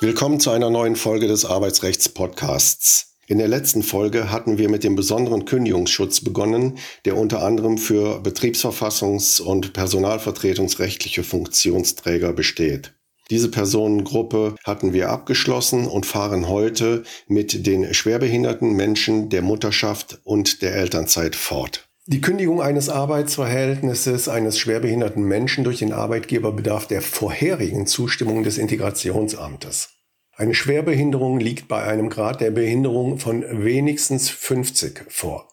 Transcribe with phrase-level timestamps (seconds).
[0.00, 3.14] Willkommen zu einer neuen Folge des Arbeitsrechts-Podcasts.
[3.26, 8.20] In der letzten Folge hatten wir mit dem besonderen Kündigungsschutz begonnen, der unter anderem für
[8.22, 12.92] betriebsverfassungs- und personalvertretungsrechtliche Funktionsträger besteht.
[13.30, 20.60] Diese Personengruppe hatten wir abgeschlossen und fahren heute mit den schwerbehinderten Menschen der Mutterschaft und
[20.60, 21.89] der Elternzeit fort.
[22.12, 28.58] Die Kündigung eines Arbeitsverhältnisses eines schwerbehinderten Menschen durch den Arbeitgeber bedarf der vorherigen Zustimmung des
[28.58, 29.90] Integrationsamtes.
[30.34, 35.46] Eine Schwerbehinderung liegt bei einem Grad der Behinderung von wenigstens 50 vor.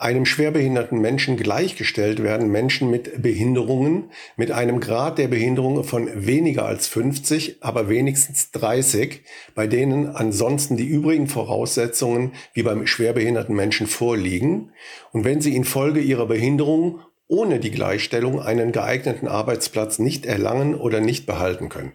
[0.00, 4.04] Einem schwerbehinderten Menschen gleichgestellt werden Menschen mit Behinderungen
[4.34, 9.20] mit einem Grad der Behinderung von weniger als 50, aber wenigstens 30,
[9.54, 14.72] bei denen ansonsten die übrigen Voraussetzungen wie beim schwerbehinderten Menschen vorliegen
[15.12, 21.00] und wenn sie infolge ihrer Behinderung ohne die Gleichstellung einen geeigneten Arbeitsplatz nicht erlangen oder
[21.00, 21.92] nicht behalten können.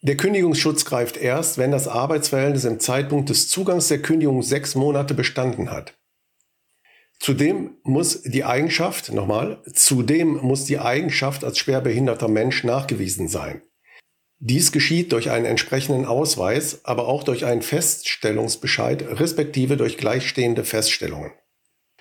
[0.00, 5.12] Der Kündigungsschutz greift erst, wenn das Arbeitsverhältnis im Zeitpunkt des Zugangs der Kündigung sechs Monate
[5.12, 5.92] bestanden hat.
[7.18, 13.62] Zudem muss die Eigenschaft, nochmal, zudem muss die Eigenschaft als schwerbehinderter Mensch nachgewiesen sein.
[14.38, 21.32] Dies geschieht durch einen entsprechenden Ausweis, aber auch durch einen Feststellungsbescheid, respektive durch gleichstehende Feststellungen.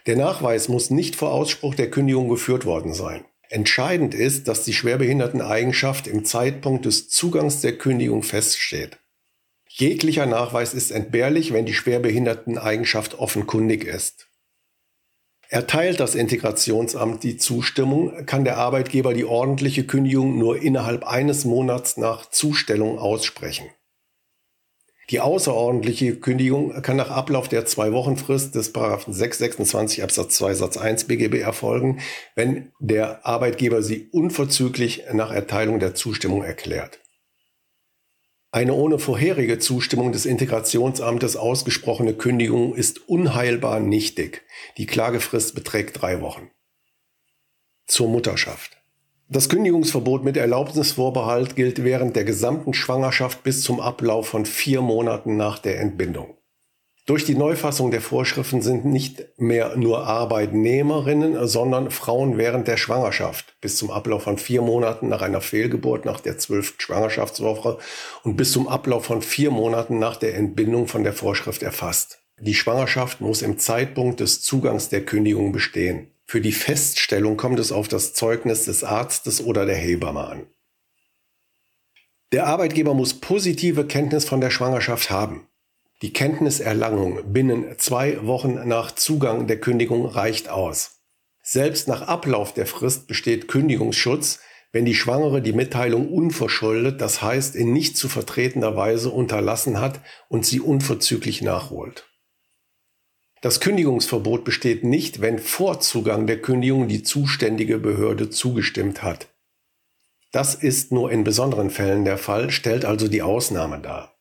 [0.05, 3.25] Der Nachweis muss nicht vor Ausspruch der Kündigung geführt worden sein.
[3.49, 8.99] Entscheidend ist, dass die Schwerbehinderteneigenschaft im Zeitpunkt des Zugangs der Kündigung feststeht.
[9.69, 14.24] Jeglicher Nachweis ist entbehrlich, wenn die Schwerbehinderteneigenschaft offenkundig ist.
[15.49, 21.97] Erteilt das Integrationsamt die Zustimmung, kann der Arbeitgeber die ordentliche Kündigung nur innerhalb eines Monats
[21.97, 23.67] nach Zustellung aussprechen.
[25.11, 31.41] Die außerordentliche Kündigung kann nach Ablauf der Zwei-Wochen-Frist des 626 Absatz 2 Satz 1 BGB
[31.41, 31.99] erfolgen,
[32.33, 37.04] wenn der Arbeitgeber sie unverzüglich nach Erteilung der Zustimmung erklärt.
[38.55, 44.43] Eine ohne vorherige Zustimmung des Integrationsamtes ausgesprochene Kündigung ist unheilbar nichtig.
[44.77, 46.51] Die Klagefrist beträgt drei Wochen.
[47.85, 48.77] Zur Mutterschaft.
[49.27, 55.35] Das Kündigungsverbot mit Erlaubnisvorbehalt gilt während der gesamten Schwangerschaft bis zum Ablauf von vier Monaten
[55.35, 56.37] nach der Entbindung.
[57.07, 63.55] Durch die Neufassung der Vorschriften sind nicht mehr nur Arbeitnehmerinnen, sondern Frauen während der Schwangerschaft
[63.61, 67.77] bis zum Ablauf von vier Monaten nach einer Fehlgeburt nach der zwölften Schwangerschaftswoche
[68.23, 72.23] und bis zum Ablauf von vier Monaten nach der Entbindung von der Vorschrift erfasst.
[72.39, 76.09] Die Schwangerschaft muss im Zeitpunkt des Zugangs der Kündigung bestehen.
[76.25, 80.47] Für die Feststellung kommt es auf das Zeugnis des Arztes oder der Hebamme an.
[82.31, 85.47] Der Arbeitgeber muss positive Kenntnis von der Schwangerschaft haben.
[86.01, 91.01] Die Kenntniserlangung binnen zwei Wochen nach Zugang der Kündigung reicht aus.
[91.41, 94.39] Selbst nach Ablauf der Frist besteht Kündigungsschutz,
[94.73, 100.01] wenn die Schwangere die Mitteilung unverschuldet, das heißt in nicht zu vertretender Weise unterlassen hat
[100.27, 102.09] und sie unverzüglich nachholt.
[103.41, 109.29] Das Kündigungsverbot besteht nicht, wenn vor Zugang der Kündigung die zuständige Behörde zugestimmt hat.
[110.33, 114.14] Das ist nur in besonderen Fällen der Fall, stellt also die Ausnahme dar.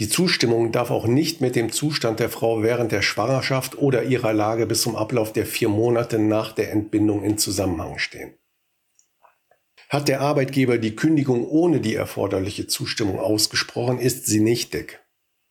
[0.00, 4.32] Die Zustimmung darf auch nicht mit dem Zustand der Frau während der Schwangerschaft oder ihrer
[4.32, 8.34] Lage bis zum Ablauf der vier Monate nach der Entbindung in Zusammenhang stehen.
[9.88, 15.00] Hat der Arbeitgeber die Kündigung ohne die erforderliche Zustimmung ausgesprochen, ist sie nichtig.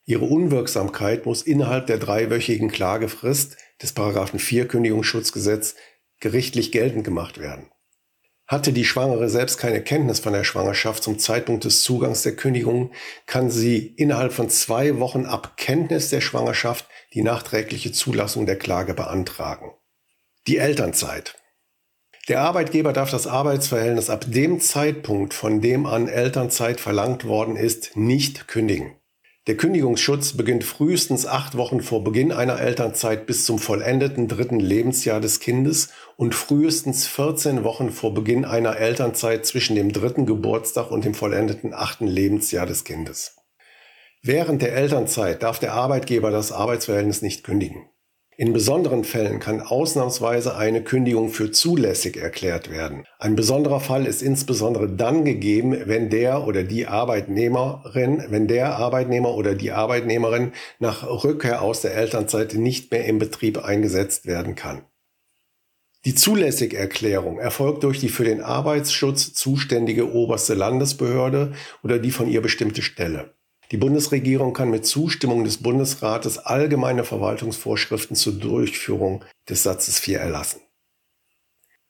[0.06, 5.76] Ihre Unwirksamkeit muss innerhalb der dreiwöchigen Klagefrist des Paragraphen 4 Kündigungsschutzgesetz
[6.20, 7.70] gerichtlich geltend gemacht werden.
[8.54, 12.92] Hatte die Schwangere selbst keine Kenntnis von der Schwangerschaft zum Zeitpunkt des Zugangs der Kündigung,
[13.26, 18.94] kann sie innerhalb von zwei Wochen ab Kenntnis der Schwangerschaft die nachträgliche Zulassung der Klage
[18.94, 19.72] beantragen.
[20.46, 21.34] Die Elternzeit.
[22.28, 27.98] Der Arbeitgeber darf das Arbeitsverhältnis ab dem Zeitpunkt, von dem an Elternzeit verlangt worden ist,
[27.98, 28.96] nicht kündigen.
[29.46, 35.20] Der Kündigungsschutz beginnt frühestens acht Wochen vor Beginn einer Elternzeit bis zum vollendeten dritten Lebensjahr
[35.20, 41.04] des Kindes und frühestens 14 Wochen vor Beginn einer Elternzeit zwischen dem dritten Geburtstag und
[41.04, 43.36] dem vollendeten achten Lebensjahr des Kindes.
[44.22, 47.90] Während der Elternzeit darf der Arbeitgeber das Arbeitsverhältnis nicht kündigen.
[48.36, 53.06] In besonderen Fällen kann ausnahmsweise eine Kündigung für zulässig erklärt werden.
[53.20, 59.36] Ein besonderer Fall ist insbesondere dann gegeben, wenn der oder die Arbeitnehmerin, wenn der Arbeitnehmer
[59.36, 64.82] oder die Arbeitnehmerin nach Rückkehr aus der Elternzeit nicht mehr im Betrieb eingesetzt werden kann.
[66.06, 71.54] Die Zulässigerklärung erfolgt durch die für den Arbeitsschutz zuständige oberste Landesbehörde
[71.84, 73.36] oder die von ihr bestimmte Stelle.
[73.72, 80.62] Die Bundesregierung kann mit Zustimmung des Bundesrates allgemeine Verwaltungsvorschriften zur Durchführung des Satzes 4 erlassen.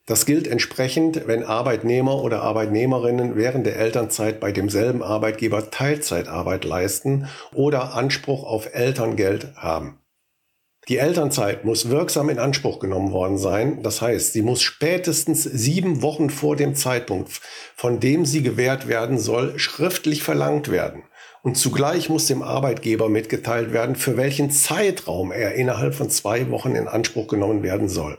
[0.05, 7.29] Das gilt entsprechend, wenn Arbeitnehmer oder Arbeitnehmerinnen während der Elternzeit bei demselben Arbeitgeber Teilzeitarbeit leisten
[7.53, 9.99] oder Anspruch auf Elterngeld haben.
[10.89, 13.81] Die Elternzeit muss wirksam in Anspruch genommen worden sein.
[13.83, 17.31] Das heißt, sie muss spätestens sieben Wochen vor dem Zeitpunkt,
[17.77, 21.03] von dem sie gewährt werden soll, schriftlich verlangt werden.
[21.43, 26.73] Und zugleich muss dem Arbeitgeber mitgeteilt werden, für welchen Zeitraum er innerhalb von zwei Wochen
[26.73, 28.17] in Anspruch genommen werden soll.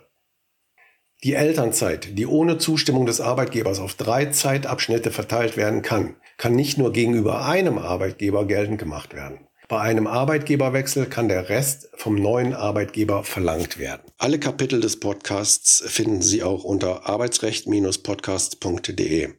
[1.22, 6.76] Die Elternzeit, die ohne Zustimmung des Arbeitgebers auf drei Zeitabschnitte verteilt werden kann, kann nicht
[6.76, 9.48] nur gegenüber einem Arbeitgeber geltend gemacht werden.
[9.68, 14.02] Bei einem Arbeitgeberwechsel kann der Rest vom neuen Arbeitgeber verlangt werden.
[14.18, 19.30] Alle Kapitel des Podcasts finden Sie auch unter arbeitsrecht-podcast.de.